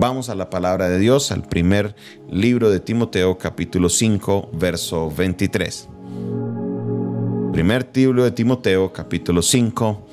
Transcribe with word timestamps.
Vamos 0.00 0.28
a 0.28 0.36
la 0.36 0.48
palabra 0.48 0.88
de 0.88 1.00
Dios, 1.00 1.32
al 1.32 1.42
primer 1.42 1.96
libro 2.30 2.70
de 2.70 2.78
Timoteo, 2.78 3.36
capítulo 3.36 3.88
5, 3.88 4.50
verso 4.52 5.10
23. 5.10 5.88
Primer 7.52 7.90
libro 7.92 8.22
de 8.22 8.30
Timoteo, 8.30 8.92
capítulo 8.92 9.42
5, 9.42 10.06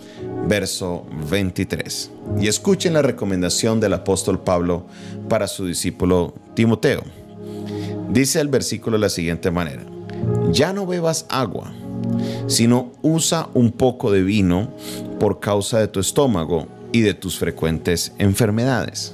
verso 0.47 1.05
23. 1.29 2.09
Y 2.41 2.47
escuchen 2.47 2.93
la 2.93 3.03
recomendación 3.03 3.79
del 3.79 3.93
apóstol 3.93 4.39
Pablo 4.39 4.87
para 5.29 5.47
su 5.47 5.67
discípulo 5.67 6.33
Timoteo. 6.55 7.03
Dice 8.09 8.41
el 8.41 8.47
versículo 8.47 8.97
de 8.97 9.01
la 9.01 9.09
siguiente 9.09 9.51
manera, 9.51 9.83
ya 10.51 10.73
no 10.73 10.87
bebas 10.87 11.27
agua, 11.29 11.71
sino 12.47 12.91
usa 13.03 13.49
un 13.53 13.71
poco 13.71 14.11
de 14.11 14.23
vino 14.23 14.73
por 15.19 15.39
causa 15.39 15.77
de 15.77 15.87
tu 15.87 15.99
estómago 15.99 16.67
y 16.91 17.01
de 17.01 17.13
tus 17.13 17.37
frecuentes 17.37 18.13
enfermedades. 18.17 19.13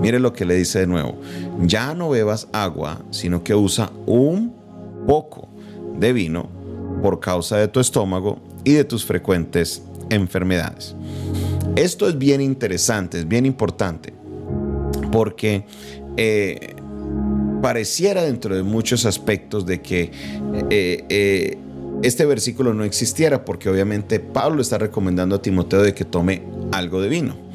Mire 0.00 0.20
lo 0.20 0.32
que 0.32 0.44
le 0.44 0.54
dice 0.54 0.80
de 0.80 0.86
nuevo, 0.86 1.20
ya 1.62 1.94
no 1.94 2.10
bebas 2.10 2.48
agua, 2.52 3.02
sino 3.10 3.42
que 3.42 3.54
usa 3.54 3.90
un 4.06 4.54
poco 5.06 5.48
de 5.98 6.12
vino 6.12 6.48
por 7.02 7.20
causa 7.20 7.56
de 7.56 7.68
tu 7.68 7.80
estómago 7.80 8.38
y 8.64 8.72
de 8.72 8.84
tus 8.84 9.04
frecuentes 9.04 9.82
enfermedades. 10.10 10.94
Esto 11.76 12.08
es 12.08 12.18
bien 12.18 12.40
interesante, 12.40 13.18
es 13.18 13.28
bien 13.28 13.46
importante, 13.46 14.12
porque 15.12 15.64
eh, 16.16 16.74
pareciera 17.62 18.22
dentro 18.22 18.54
de 18.56 18.62
muchos 18.62 19.06
aspectos 19.06 19.66
de 19.66 19.80
que 19.80 20.10
eh, 20.70 21.04
eh, 21.08 21.58
este 22.02 22.24
versículo 22.24 22.74
no 22.74 22.84
existiera, 22.84 23.44
porque 23.44 23.68
obviamente 23.68 24.20
Pablo 24.20 24.62
está 24.62 24.78
recomendando 24.78 25.36
a 25.36 25.42
Timoteo 25.42 25.82
de 25.82 25.94
que 25.94 26.04
tome 26.04 26.42
algo 26.72 27.00
de 27.00 27.08
vino. 27.08 27.47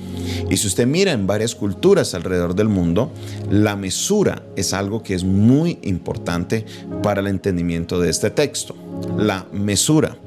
Y 0.49 0.57
si 0.57 0.67
usted 0.67 0.87
mira 0.87 1.11
en 1.11 1.27
varias 1.27 1.55
culturas 1.55 2.13
alrededor 2.13 2.55
del 2.55 2.69
mundo, 2.69 3.11
la 3.49 3.75
mesura 3.75 4.43
es 4.55 4.73
algo 4.73 5.03
que 5.03 5.15
es 5.15 5.23
muy 5.23 5.79
importante 5.83 6.65
para 7.01 7.21
el 7.21 7.27
entendimiento 7.27 7.99
de 7.99 8.09
este 8.09 8.29
texto. 8.29 8.75
La 9.17 9.45
mesura. 9.51 10.17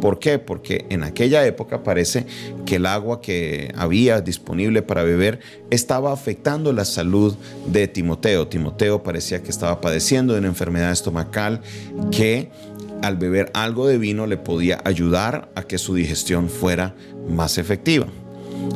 ¿Por 0.00 0.18
qué? 0.18 0.38
Porque 0.38 0.86
en 0.90 1.02
aquella 1.02 1.46
época 1.46 1.82
parece 1.82 2.26
que 2.66 2.76
el 2.76 2.86
agua 2.86 3.20
que 3.20 3.72
había 3.76 4.20
disponible 4.20 4.82
para 4.82 5.02
beber 5.02 5.40
estaba 5.70 6.12
afectando 6.12 6.72
la 6.72 6.84
salud 6.84 7.34
de 7.66 7.88
Timoteo. 7.88 8.46
Timoteo 8.46 9.02
parecía 9.02 9.42
que 9.42 9.50
estaba 9.50 9.80
padeciendo 9.80 10.34
de 10.34 10.40
una 10.40 10.48
enfermedad 10.48 10.92
estomacal 10.92 11.62
que 12.10 12.50
al 13.02 13.16
beber 13.16 13.50
algo 13.54 13.86
de 13.86 13.98
vino 13.98 14.26
le 14.26 14.36
podía 14.36 14.80
ayudar 14.84 15.50
a 15.54 15.62
que 15.62 15.78
su 15.78 15.94
digestión 15.94 16.50
fuera 16.50 16.94
más 17.28 17.56
efectiva. 17.56 18.06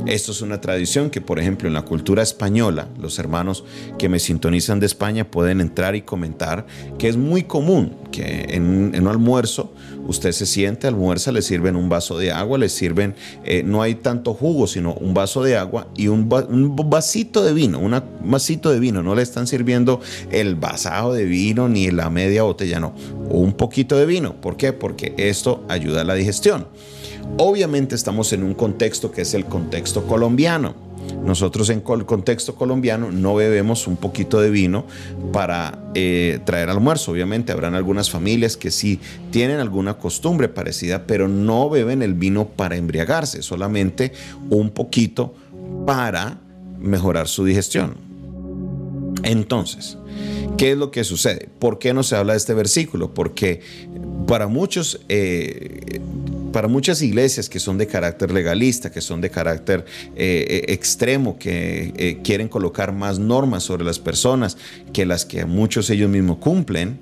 Esto 0.07 0.33
es 0.33 0.43
una 0.43 0.61
tradición 0.61 1.11
que, 1.11 1.21
por 1.21 1.39
ejemplo, 1.39 1.69
en 1.69 1.75
la 1.75 1.83
cultura 1.83 2.23
española, 2.23 2.89
los 2.99 3.19
hermanos 3.19 3.65
que 3.99 4.09
me 4.09 4.19
sintonizan 4.19 4.81
de 4.81 4.87
España 4.87 5.31
pueden 5.31 5.61
entrar 5.61 5.95
y 5.95 6.03
comentar 6.03 6.67
que 6.99 7.09
es 7.09 7.17
muy 7.17 7.45
común 7.45 7.97
que 8.11 8.47
en, 8.51 8.95
un 8.95 9.07
almuerzo 9.07 9.73
usted 10.07 10.33
se 10.33 10.47
siente, 10.47 10.87
almuerza, 10.87 11.33
le 11.33 11.43
sirven 11.43 11.77
un 11.77 11.89
vaso 11.89 12.19
de 12.19 12.33
agua, 12.33 12.59
le 12.59 12.69
sirven, 12.69 13.15
eh, 13.45 13.63
no 13.63 13.83
hay 13.83 13.95
tanto 13.95 14.35
jugo, 14.35 14.67
sino 14.67 14.95
un 14.95 15.15
vaso 15.15 15.43
de 15.43 15.57
agua 15.57 15.89
y 15.97 16.09
un, 16.09 16.29
vasito 16.29 17.45
de 17.45 17.53
vino, 17.53 17.79
un 17.79 18.03
vasito 18.25 18.71
de 18.71 18.81
vino, 18.81 19.03
no 19.03 19.15
le 19.15 19.23
están 19.23 19.47
sirviendo 19.47 20.01
el 20.31 20.57
vasado 20.57 21.13
de 21.13 21.25
vino 21.25 21.69
ni 21.69 21.91
la 21.91 22.11
media 22.11 22.43
botella, 22.43 22.81
no, 22.81 22.95
un 23.29 23.53
poquito 23.53 23.97
de 23.97 24.07
vino. 24.07 24.41
¿Por 24.41 24.57
qué? 24.57 24.73
Porque 24.73 25.15
esto 25.17 25.65
ayuda 25.69 26.01
a 26.01 26.05
la 26.05 26.15
digestión. 26.15 26.67
Obviamente 27.39 27.95
estamos 27.95 28.33
en 28.33 28.43
un 28.43 28.55
contexto 28.55 29.11
que 29.11 29.23
es 29.23 29.35
el 29.35 29.47
contexto 29.47 30.07
colombiano. 30.07 30.75
Nosotros 31.25 31.69
en 31.71 31.83
el 31.87 32.07
contexto 32.07 32.55
colombiano 32.55 33.11
no 33.11 33.35
bebemos 33.35 33.87
un 33.87 33.97
poquito 33.97 34.41
de 34.41 34.51
vino 34.51 34.85
para 35.33 35.91
eh, 35.95 36.41
traer 36.45 36.71
almuerzo. 36.71 37.13
Obviamente 37.13 37.53
habrán 37.53 37.75
algunas 37.75 38.11
familias 38.11 38.57
que 38.57 38.71
sí 38.71 39.01
tienen 39.31 39.61
alguna 39.61 39.99
costumbre 39.99 40.49
parecida, 40.49 41.07
pero 41.07 41.29
no 41.29 41.69
beben 41.69 42.03
el 42.03 42.15
vino 42.15 42.49
para 42.49 42.77
embriagarse, 42.77 43.43
solamente 43.43 44.13
un 44.49 44.71
poquito 44.71 45.35
para 45.87 46.39
mejorar 46.79 47.29
su 47.29 47.45
digestión. 47.45 47.97
Entonces, 49.23 49.99
¿qué 50.57 50.73
es 50.73 50.79
lo 50.79 50.91
que 50.91 51.05
sucede? 51.05 51.49
¿Por 51.59 51.79
qué 51.79 51.93
no 51.93 52.03
se 52.03 52.17
habla 52.17 52.33
de 52.33 52.39
este 52.39 52.55
versículo? 52.55 53.13
Porque 53.13 53.61
para 54.27 54.47
muchos 54.47 55.01
eh, 55.09 56.01
para 56.53 56.69
muchas 56.69 57.03
iglesias 57.03 57.49
que 57.49 57.61
son 57.61 57.79
de 57.79 57.87
carácter 57.87 58.33
legalista, 58.33 58.91
que 58.91 59.01
son 59.01 59.21
de 59.21 59.31
carácter 59.31 59.85
eh, 60.17 60.47
eh, 60.49 60.73
extremo, 60.73 61.39
que 61.39 61.93
eh, 61.97 62.21
quieren 62.23 62.49
colocar 62.49 62.93
más 62.93 63.19
normas 63.19 63.63
sobre 63.63 63.85
las 63.85 63.99
personas 63.99 64.57
que 64.93 65.07
las 65.07 65.25
que 65.25 65.45
muchos 65.45 65.91
ellos 65.91 66.11
mismos 66.11 66.39
cumplen, 66.39 66.99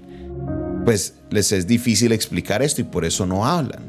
pues 0.84 1.14
les 1.30 1.52
es 1.52 1.66
difícil 1.66 2.12
explicar 2.12 2.62
esto 2.62 2.80
y 2.80 2.84
por 2.84 3.04
eso 3.04 3.26
no 3.26 3.46
hablan. 3.46 3.82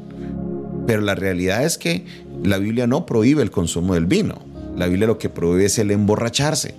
Pero 0.88 1.02
la 1.02 1.16
realidad 1.16 1.64
es 1.64 1.78
que 1.78 2.04
la 2.44 2.58
Biblia 2.58 2.88
no 2.88 3.06
prohíbe 3.06 3.44
el 3.44 3.52
consumo 3.52 3.94
del 3.94 4.06
vino. 4.06 4.40
La 4.76 4.88
Biblia 4.88 5.08
lo 5.08 5.18
que 5.18 5.30
prohíbe 5.30 5.66
es 5.66 5.78
el 5.78 5.92
emborracharse. 5.92 6.74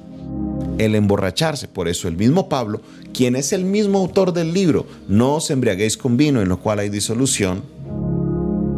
El 0.78 0.94
emborracharse. 0.94 1.68
Por 1.68 1.86
eso 1.86 2.08
el 2.08 2.16
mismo 2.16 2.48
Pablo, 2.48 2.80
quien 3.12 3.36
es 3.36 3.52
el 3.52 3.64
mismo 3.64 3.98
autor 3.98 4.32
del 4.32 4.52
libro, 4.52 4.86
no 5.06 5.36
os 5.36 5.50
embriaguéis 5.50 5.96
con 5.96 6.16
vino 6.16 6.40
en 6.40 6.48
lo 6.48 6.60
cual 6.60 6.78
hay 6.78 6.88
disolución, 6.88 7.62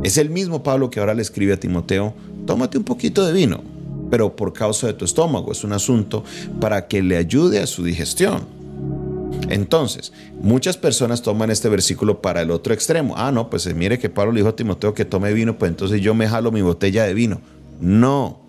es 0.03 0.19
el 0.19 0.31
mismo 0.31 0.63
Pablo 0.63 0.91
que 0.91 1.01
ahora 1.01 1.15
le 1.15 1.23
escribe 1.23 1.53
a 1.53 1.61
Timoteo, 1.61 2.15
tómate 2.47 2.79
un 2.79 2.85
poquito 2.85 3.25
de 3.25 3.33
vino, 3.33 3.63
pero 4.11 4.35
por 4.35 4.53
causa 4.53 4.87
de 4.89 4.95
tu 4.95 5.05
estómago. 5.05 5.53
Es 5.53 5.65
un 5.65 5.73
asunto 5.73 6.25
para 6.61 6.89
que 6.89 7.03
le 7.03 7.17
ayude 7.17 7.61
a 7.61 7.67
su 7.67 7.85
digestión. 7.85 8.47
Entonces, 9.49 10.13
muchas 10.41 10.77
personas 10.77 11.23
toman 11.23 11.51
este 11.51 11.69
versículo 11.69 12.21
para 12.21 12.43
el 12.43 12.51
otro 12.51 12.75
extremo. 12.75 13.15
Ah, 13.17 13.33
no, 13.33 13.49
pues 13.49 13.73
mire 13.75 13.99
que 13.99 14.11
Pablo 14.11 14.33
le 14.33 14.41
dijo 14.41 14.49
a 14.49 14.57
Timoteo 14.57 14.95
que 14.95 15.05
tome 15.05 15.33
vino, 15.33 15.59
pues 15.59 15.71
entonces 15.71 16.01
yo 16.01 16.15
me 16.15 16.29
jalo 16.29 16.53
mi 16.53 16.63
botella 16.63 17.05
de 17.05 17.15
vino. 17.15 17.41
No, 17.81 18.41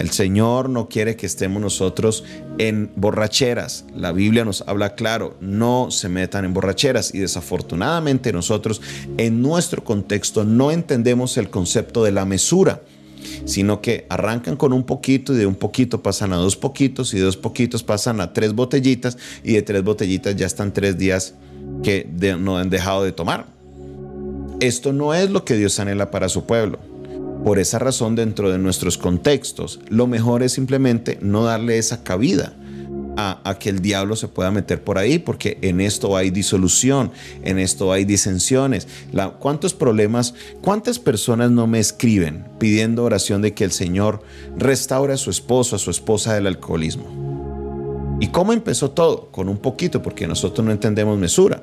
el 0.00 0.10
Señor 0.10 0.70
no 0.70 0.88
quiere 0.88 1.14
que 1.14 1.26
estemos 1.26 1.60
nosotros 1.60 2.24
en 2.58 2.90
borracheras. 2.96 3.84
La 3.94 4.12
Biblia 4.12 4.46
nos 4.46 4.64
habla 4.66 4.94
claro, 4.94 5.36
no 5.40 5.90
se 5.90 6.08
metan 6.08 6.46
en 6.46 6.54
borracheras 6.54 7.14
y 7.14 7.18
desafortunadamente 7.18 8.32
nosotros 8.32 8.80
en 9.18 9.42
nuestro 9.42 9.84
contexto 9.84 10.44
no 10.44 10.70
entendemos 10.70 11.36
el 11.36 11.50
concepto 11.50 12.02
de 12.02 12.12
la 12.12 12.24
mesura 12.24 12.80
sino 13.44 13.82
que 13.82 14.06
arrancan 14.08 14.56
con 14.56 14.72
un 14.72 14.84
poquito 14.84 15.34
y 15.34 15.36
de 15.36 15.44
un 15.44 15.54
poquito 15.54 16.02
pasan 16.02 16.32
a 16.32 16.36
dos 16.36 16.56
poquitos 16.56 17.12
y 17.12 17.18
de 17.18 17.24
dos 17.24 17.36
poquitos 17.36 17.82
pasan 17.82 18.18
a 18.22 18.32
tres 18.32 18.54
botellitas 18.54 19.18
y 19.44 19.52
de 19.52 19.62
tres 19.62 19.84
botellitas 19.84 20.36
ya 20.36 20.46
están 20.46 20.72
tres 20.72 20.96
días 20.96 21.34
que 21.82 22.08
no 22.38 22.56
han 22.56 22.70
dejado 22.70 23.04
de 23.04 23.12
tomar. 23.12 23.46
Esto 24.60 24.94
no 24.94 25.12
es 25.12 25.28
lo 25.30 25.44
que 25.44 25.56
Dios 25.56 25.78
anhela 25.80 26.10
para 26.10 26.30
su 26.30 26.44
pueblo. 26.44 26.78
Por 27.44 27.58
esa 27.58 27.78
razón, 27.78 28.16
dentro 28.16 28.50
de 28.50 28.58
nuestros 28.58 28.98
contextos, 28.98 29.80
lo 29.88 30.06
mejor 30.06 30.42
es 30.42 30.52
simplemente 30.52 31.18
no 31.22 31.44
darle 31.44 31.78
esa 31.78 32.02
cabida 32.02 32.54
a, 33.16 33.56
que 33.58 33.68
el 33.68 33.80
diablo 33.80 34.16
se 34.16 34.28
pueda 34.28 34.50
meter 34.50 34.82
por 34.82 34.98
ahí, 34.98 35.18
porque 35.18 35.58
en 35.62 35.80
esto 35.80 36.16
hay 36.16 36.30
disolución, 36.30 37.10
en 37.42 37.58
esto 37.58 37.92
hay 37.92 38.04
disensiones. 38.04 38.88
¿Cuántos 39.38 39.74
problemas, 39.74 40.34
cuántas 40.62 40.98
personas 40.98 41.50
no 41.50 41.66
me 41.66 41.80
escriben 41.80 42.46
pidiendo 42.58 43.04
oración 43.04 43.42
de 43.42 43.52
que 43.52 43.64
el 43.64 43.72
Señor 43.72 44.22
restaure 44.56 45.14
a 45.14 45.18
su 45.18 45.30
esposo, 45.30 45.76
a 45.76 45.78
su 45.78 45.90
esposa 45.90 46.34
del 46.34 46.46
alcoholismo? 46.46 48.18
¿Y 48.20 48.28
cómo 48.28 48.52
empezó 48.52 48.90
todo? 48.90 49.30
Con 49.30 49.48
un 49.48 49.58
poquito, 49.58 50.02
porque 50.02 50.26
nosotros 50.26 50.64
no 50.64 50.72
entendemos 50.72 51.18
mesura. 51.18 51.62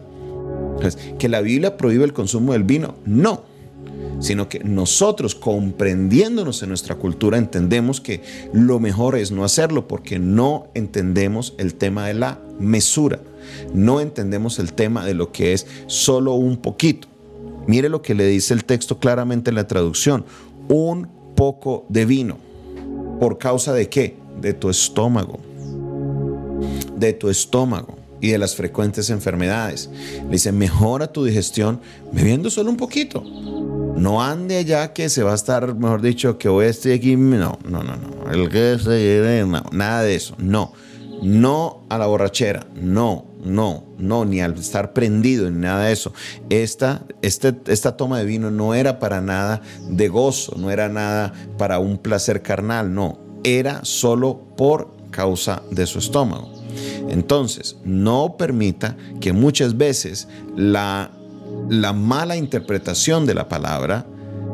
Pues, 0.81 0.97
¿Que 1.17 1.29
la 1.29 1.41
Biblia 1.41 1.77
prohíbe 1.77 2.03
el 2.03 2.13
consumo 2.13 2.53
del 2.53 2.63
vino? 2.63 2.95
No 3.05 3.56
sino 4.19 4.49
que 4.49 4.59
nosotros 4.59 5.35
comprendiéndonos 5.35 6.63
en 6.63 6.69
nuestra 6.69 6.95
cultura 6.95 7.37
entendemos 7.37 8.01
que 8.01 8.21
lo 8.53 8.79
mejor 8.79 9.15
es 9.15 9.31
no 9.31 9.43
hacerlo 9.43 9.87
porque 9.87 10.19
no 10.19 10.67
entendemos 10.73 11.53
el 11.57 11.75
tema 11.75 12.07
de 12.07 12.13
la 12.13 12.39
mesura, 12.59 13.19
no 13.73 14.01
entendemos 14.01 14.59
el 14.59 14.73
tema 14.73 15.05
de 15.05 15.13
lo 15.13 15.31
que 15.31 15.53
es 15.53 15.67
solo 15.87 16.33
un 16.33 16.57
poquito. 16.57 17.07
Mire 17.67 17.89
lo 17.89 18.01
que 18.01 18.15
le 18.15 18.25
dice 18.25 18.53
el 18.53 18.63
texto 18.63 18.97
claramente 18.97 19.49
en 19.49 19.55
la 19.55 19.67
traducción, 19.67 20.25
un 20.69 21.07
poco 21.35 21.85
de 21.89 22.05
vino. 22.05 22.37
¿Por 23.19 23.37
causa 23.37 23.73
de 23.73 23.89
qué? 23.89 24.15
De 24.39 24.53
tu 24.53 24.69
estómago. 24.69 25.39
De 26.97 27.13
tu 27.13 27.29
estómago 27.29 27.97
y 28.21 28.29
de 28.29 28.37
las 28.37 28.55
frecuentes 28.55 29.09
enfermedades. 29.09 29.89
Le 30.23 30.31
dice, 30.31 30.51
mejora 30.51 31.11
tu 31.11 31.23
digestión 31.23 31.81
bebiendo 32.11 32.49
solo 32.49 32.69
un 32.69 32.77
poquito. 32.77 33.23
No 33.97 34.21
ande 34.23 34.57
allá 34.57 34.93
que 34.93 35.09
se 35.09 35.23
va 35.23 35.31
a 35.31 35.35
estar, 35.35 35.75
mejor 35.75 36.01
dicho, 36.01 36.37
que 36.37 36.49
voy 36.49 36.65
a 36.65 36.69
estar 36.69 36.91
aquí. 36.91 37.15
No, 37.15 37.57
no, 37.67 37.83
no, 37.83 37.95
no. 37.97 38.31
El 38.31 38.49
que 38.49 38.77
se 38.79 39.43
no, 39.45 39.63
nada 39.71 40.03
de 40.03 40.15
eso. 40.15 40.35
No. 40.37 40.73
No 41.21 41.83
a 41.89 41.97
la 41.97 42.05
borrachera. 42.05 42.67
No, 42.75 43.25
no, 43.43 43.85
no, 43.97 44.25
ni 44.25 44.39
al 44.39 44.53
estar 44.53 44.93
prendido, 44.93 45.49
ni 45.49 45.59
nada 45.61 45.85
de 45.85 45.93
eso. 45.93 46.13
Esta, 46.49 47.03
este, 47.23 47.55
esta 47.67 47.97
toma 47.97 48.19
de 48.19 48.25
vino 48.25 48.51
no 48.51 48.75
era 48.75 48.99
para 48.99 49.19
nada 49.19 49.61
de 49.89 50.07
gozo, 50.09 50.55
no 50.57 50.69
era 50.69 50.89
nada 50.89 51.33
para 51.57 51.79
un 51.79 51.97
placer 51.97 52.43
carnal, 52.43 52.93
no. 52.93 53.19
Era 53.43 53.83
solo 53.83 54.41
por 54.55 54.95
causa 55.09 55.63
de 55.71 55.87
su 55.87 55.97
estómago. 55.97 56.51
Entonces, 57.09 57.77
no 57.83 58.35
permita 58.37 58.95
que 59.19 59.33
muchas 59.33 59.77
veces 59.77 60.27
la, 60.55 61.11
la 61.69 61.93
mala 61.93 62.35
interpretación 62.37 63.25
de 63.25 63.33
la 63.33 63.49
palabra 63.49 64.05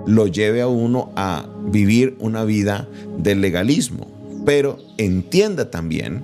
lo 0.05 0.27
lleve 0.27 0.61
a 0.61 0.67
uno 0.67 1.11
a 1.15 1.45
vivir 1.65 2.15
una 2.19 2.43
vida 2.43 2.87
del 3.17 3.41
legalismo. 3.41 4.07
Pero 4.45 4.77
entienda 4.97 5.71
también 5.71 6.23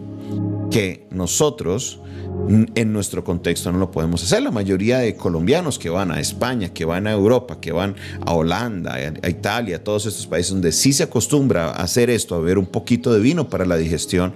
que 0.71 1.07
nosotros 1.11 1.99
en 2.47 2.93
nuestro 2.93 3.23
contexto 3.23 3.71
no 3.71 3.79
lo 3.79 3.91
podemos 3.91 4.23
hacer. 4.23 4.41
La 4.41 4.51
mayoría 4.51 4.99
de 4.99 5.15
colombianos 5.15 5.77
que 5.77 5.89
van 5.89 6.11
a 6.11 6.19
España, 6.19 6.69
que 6.69 6.85
van 6.85 7.07
a 7.07 7.11
Europa, 7.11 7.59
que 7.59 7.71
van 7.71 7.95
a 8.25 8.33
Holanda, 8.33 8.95
a 8.95 9.29
Italia, 9.29 9.83
todos 9.83 10.05
estos 10.05 10.27
países 10.27 10.51
donde 10.51 10.71
sí 10.71 10.93
se 10.93 11.03
acostumbra 11.03 11.69
a 11.69 11.83
hacer 11.83 12.09
esto, 12.09 12.35
a 12.35 12.39
beber 12.39 12.57
un 12.57 12.65
poquito 12.65 13.13
de 13.13 13.19
vino 13.19 13.49
para 13.49 13.65
la 13.65 13.77
digestión, 13.77 14.33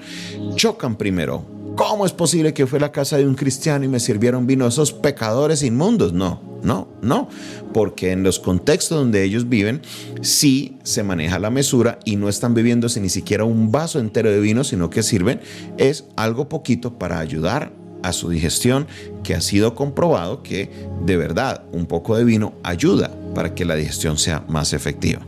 chocan 0.55 0.95
primero. 0.95 1.52
¿Cómo 1.75 2.05
es 2.05 2.13
posible 2.13 2.53
que 2.53 2.67
fue 2.67 2.77
a 2.77 2.81
la 2.81 2.91
casa 2.91 3.17
de 3.17 3.27
un 3.27 3.33
cristiano 3.33 3.83
y 3.83 3.87
me 3.87 3.99
sirvieron 3.99 4.45
vino? 4.45 4.67
Esos 4.67 4.93
pecadores 4.93 5.63
inmundos. 5.63 6.13
No, 6.13 6.39
no, 6.61 6.87
no. 7.01 7.29
Porque 7.73 8.11
en 8.11 8.21
los 8.21 8.39
contextos 8.39 8.99
donde 8.99 9.23
ellos 9.23 9.49
viven, 9.49 9.81
sí 10.21 10.77
se 10.83 11.01
maneja 11.01 11.39
la 11.39 11.49
mesura 11.49 11.97
y 12.05 12.15
no 12.15 12.29
están 12.29 12.53
bebiéndose 12.53 12.99
ni 13.01 13.09
siquiera 13.09 13.43
un 13.43 13.71
vaso 13.71 13.99
entero 13.99 14.29
de 14.29 14.39
vino, 14.39 14.63
sino 14.63 14.91
que 14.91 15.01
sirven 15.01 15.41
es 15.77 16.05
algo 16.15 16.47
poquito 16.47 16.99
para 16.99 17.17
ayudar 17.17 17.73
a 18.03 18.13
su 18.13 18.29
digestión, 18.29 18.85
que 19.23 19.33
ha 19.33 19.41
sido 19.41 19.73
comprobado 19.73 20.43
que 20.43 20.69
de 21.05 21.17
verdad 21.17 21.63
un 21.71 21.87
poco 21.87 22.15
de 22.15 22.25
vino 22.25 22.53
ayuda 22.61 23.09
para 23.33 23.55
que 23.55 23.65
la 23.65 23.75
digestión 23.75 24.17
sea 24.17 24.43
más 24.47 24.73
efectiva. 24.73 25.25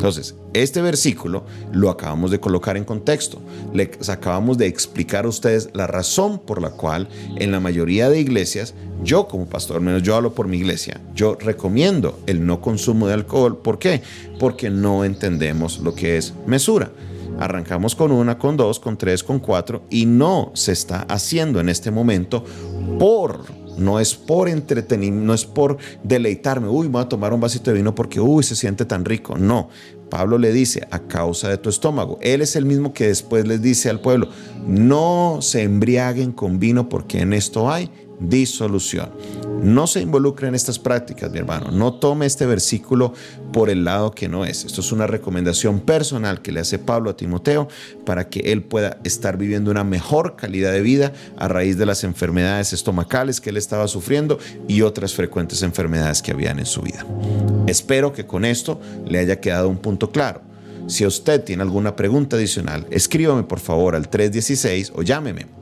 Entonces, 0.00 0.34
este 0.54 0.80
versículo 0.80 1.44
lo 1.74 1.90
acabamos 1.90 2.30
de 2.30 2.40
colocar 2.40 2.78
en 2.78 2.84
contexto. 2.84 3.38
Les 3.74 4.08
acabamos 4.08 4.56
de 4.56 4.66
explicar 4.66 5.26
a 5.26 5.28
ustedes 5.28 5.68
la 5.74 5.86
razón 5.86 6.38
por 6.38 6.62
la 6.62 6.70
cual 6.70 7.06
en 7.36 7.52
la 7.52 7.60
mayoría 7.60 8.08
de 8.08 8.18
iglesias, 8.18 8.72
yo 9.04 9.28
como 9.28 9.44
pastor, 9.44 9.82
menos 9.82 10.02
yo 10.02 10.16
hablo 10.16 10.32
por 10.32 10.48
mi 10.48 10.56
iglesia, 10.56 11.02
yo 11.14 11.36
recomiendo 11.38 12.18
el 12.26 12.46
no 12.46 12.62
consumo 12.62 13.08
de 13.08 13.12
alcohol. 13.12 13.58
¿Por 13.58 13.78
qué? 13.78 14.00
Porque 14.38 14.70
no 14.70 15.04
entendemos 15.04 15.80
lo 15.80 15.94
que 15.94 16.16
es 16.16 16.32
mesura. 16.46 16.90
Arrancamos 17.38 17.94
con 17.94 18.10
una, 18.10 18.38
con 18.38 18.56
dos, 18.56 18.80
con 18.80 18.96
tres, 18.96 19.22
con 19.22 19.38
cuatro 19.38 19.82
y 19.90 20.06
no 20.06 20.50
se 20.54 20.72
está 20.72 21.02
haciendo 21.10 21.60
en 21.60 21.68
este 21.68 21.90
momento 21.90 22.42
por 22.98 23.44
no 23.76 24.00
es 24.00 24.14
por 24.14 24.48
entretenimiento, 24.48 25.26
no 25.26 25.34
es 25.34 25.44
por 25.44 25.78
deleitarme, 26.02 26.68
uy, 26.68 26.88
voy 26.88 27.02
a 27.02 27.08
tomar 27.08 27.32
un 27.32 27.40
vasito 27.40 27.70
de 27.70 27.78
vino 27.78 27.94
porque, 27.94 28.20
uy, 28.20 28.42
se 28.42 28.56
siente 28.56 28.84
tan 28.84 29.04
rico. 29.04 29.36
No, 29.36 29.68
Pablo 30.10 30.38
le 30.38 30.52
dice, 30.52 30.86
a 30.90 30.98
causa 30.98 31.48
de 31.48 31.56
tu 31.56 31.70
estómago. 31.70 32.18
Él 32.20 32.42
es 32.42 32.56
el 32.56 32.66
mismo 32.66 32.92
que 32.92 33.06
después 33.06 33.46
les 33.46 33.62
dice 33.62 33.88
al 33.88 34.00
pueblo, 34.00 34.28
no 34.66 35.38
se 35.40 35.62
embriaguen 35.62 36.32
con 36.32 36.58
vino 36.58 36.88
porque 36.88 37.20
en 37.20 37.32
esto 37.32 37.70
hay 37.70 37.90
disolución. 38.20 39.10
No 39.62 39.86
se 39.86 40.00
involucre 40.00 40.48
en 40.48 40.54
estas 40.54 40.78
prácticas, 40.78 41.30
mi 41.30 41.38
hermano. 41.38 41.70
No 41.70 41.94
tome 41.94 42.26
este 42.26 42.46
versículo 42.46 43.12
por 43.52 43.68
el 43.68 43.84
lado 43.84 44.10
que 44.10 44.28
no 44.28 44.44
es. 44.44 44.64
Esto 44.64 44.80
es 44.80 44.90
una 44.90 45.06
recomendación 45.06 45.80
personal 45.80 46.40
que 46.40 46.52
le 46.52 46.60
hace 46.60 46.78
Pablo 46.78 47.10
a 47.10 47.16
Timoteo 47.16 47.68
para 48.06 48.28
que 48.28 48.52
él 48.52 48.62
pueda 48.62 48.98
estar 49.04 49.36
viviendo 49.36 49.70
una 49.70 49.84
mejor 49.84 50.36
calidad 50.36 50.72
de 50.72 50.80
vida 50.80 51.12
a 51.36 51.48
raíz 51.48 51.76
de 51.76 51.86
las 51.86 52.04
enfermedades 52.04 52.72
estomacales 52.72 53.40
que 53.40 53.50
él 53.50 53.56
estaba 53.56 53.86
sufriendo 53.88 54.38
y 54.66 54.82
otras 54.82 55.14
frecuentes 55.14 55.62
enfermedades 55.62 56.22
que 56.22 56.32
habían 56.32 56.58
en 56.58 56.66
su 56.66 56.80
vida. 56.80 57.04
Espero 57.66 58.12
que 58.12 58.26
con 58.26 58.44
esto 58.44 58.80
le 59.06 59.18
haya 59.18 59.40
quedado 59.40 59.68
un 59.68 59.78
punto 59.78 60.10
claro. 60.10 60.40
Si 60.86 61.04
usted 61.06 61.44
tiene 61.44 61.62
alguna 61.62 61.94
pregunta 61.94 62.36
adicional, 62.36 62.86
escríbame 62.90 63.44
por 63.44 63.60
favor 63.60 63.94
al 63.94 64.08
316 64.08 64.92
o 64.96 65.02
llámeme 65.02 65.59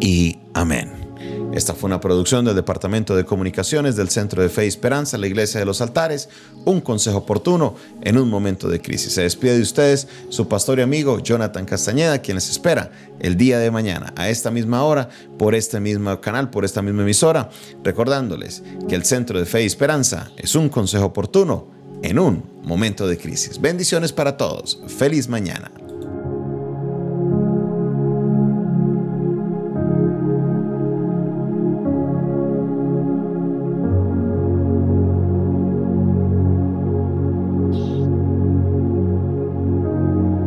y 0.02 0.38
amén. 0.54 0.92
Esta 1.54 1.74
fue 1.74 1.88
una 1.88 2.02
producción 2.02 2.44
del 2.44 2.54
Departamento 2.54 3.16
de 3.16 3.24
Comunicaciones 3.24 3.96
del 3.96 4.10
Centro 4.10 4.42
de 4.42 4.50
Fe 4.50 4.66
y 4.66 4.68
Esperanza, 4.68 5.18
la 5.18 5.28
Iglesia 5.28 5.62
de 5.62 5.66
los 5.66 5.80
Altares, 5.80 6.28
un 6.66 6.82
consejo 6.82 7.20
oportuno 7.20 7.76
en 8.02 8.18
un 8.18 8.30
momento 8.30 8.68
de 8.68 8.82
crisis. 8.82 9.14
Se 9.14 9.22
despide 9.22 9.56
de 9.56 9.62
ustedes 9.62 10.10
su 10.28 10.50
pastor 10.50 10.80
y 10.80 10.82
amigo 10.82 11.20
Jonathan 11.20 11.64
Castañeda, 11.64 12.22
quien 12.22 12.36
les 12.36 12.50
espera 12.50 12.92
el 13.22 13.38
día 13.38 13.58
de 13.58 13.72
mañana 13.72 14.14
a 14.18 14.28
esta 14.28 14.52
misma 14.52 14.84
hora, 14.84 15.08
por 15.40 15.56
este 15.56 15.80
mismo 15.80 16.20
canal, 16.20 16.50
por 16.50 16.66
esta 16.66 16.82
misma 16.82 17.04
emisora, 17.04 17.50
recordándoles 17.86 18.64
que 18.90 18.96
el 18.96 19.06
Centro 19.06 19.40
de 19.40 19.46
Fe 19.46 19.64
y 19.64 19.66
Esperanza 19.66 20.30
es 20.36 20.56
un 20.56 20.68
consejo 20.68 21.06
oportuno 21.06 21.77
en 22.04 22.20
un 22.20 22.44
momento 22.64 23.08
de 23.08 23.18
crisis. 23.18 23.60
Bendiciones 23.60 24.14
para 24.14 24.38
todos. 24.38 24.82
Feliz 24.88 25.28
mañana. 25.28 25.72